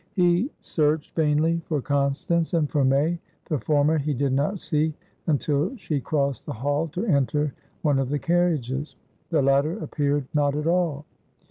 He 0.13 0.49
searched 0.61 1.13
vainly 1.15 1.61
for 1.67 1.79
Constance 1.79 2.55
and 2.55 2.67
for 2.67 2.83
May. 2.83 3.19
The 3.45 3.59
former 3.59 3.99
he 3.99 4.15
did 4.15 4.33
not 4.33 4.59
see 4.59 4.95
until 5.27 5.75
she 5.77 5.99
crossed 6.01 6.47
the 6.47 6.53
hall 6.53 6.87
to 6.93 7.05
enter 7.05 7.53
one 7.83 7.99
of 7.99 8.09
the 8.09 8.17
carriages; 8.17 8.95
the 9.29 9.43
latter 9.43 9.73
appeared 9.77 10.25
not 10.33 10.55
at 10.55 10.65
all. 10.65 11.05